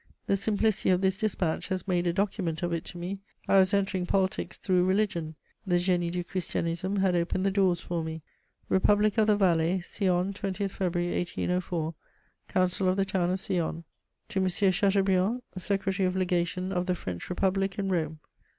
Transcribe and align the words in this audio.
The 0.25 0.35
simplicity 0.35 0.89
of 0.89 1.01
this 1.01 1.19
despatch 1.19 1.67
has 1.67 1.87
made 1.87 2.07
a 2.07 2.11
document 2.11 2.63
of 2.63 2.73
it 2.73 2.83
to 2.85 2.97
me; 2.97 3.19
I 3.47 3.59
was 3.59 3.71
entering 3.71 4.07
politics 4.07 4.57
through 4.57 4.83
religion: 4.85 5.35
the 5.63 5.75
Génie 5.75 6.09
du 6.09 6.23
Christianisme 6.23 7.01
had 7.01 7.15
opened 7.15 7.45
the 7.45 7.51
doors 7.51 7.81
for 7.81 8.03
me. 8.03 8.23
[Sidenote: 8.23 8.23
I 8.23 8.25
am 8.25 8.67
promoted.] 8.81 9.11
"REPUBLIC 9.11 9.17
OF 9.19 9.27
THE 9.27 9.35
VALAIS. 9.35 9.85
"SION, 9.97 10.33
20 10.33 10.67
February 10.69 11.11
1804. 11.19 11.93
"COUNCIL 12.47 12.89
OF 12.89 12.97
THE 12.97 13.05
TOWN 13.05 13.29
OF 13.29 13.39
SION. 13.41 13.83
"_To 14.29 14.41
Monsieur 14.41 14.71
Chateaubriand, 14.71 15.43
Secretary 15.57 16.07
of 16.07 16.15
Legation 16.15 16.71
of 16.71 16.87
the 16.87 16.95
French 16.95 17.29
Republic 17.29 17.77
in 17.77 17.87
Rome. 17.89 18.17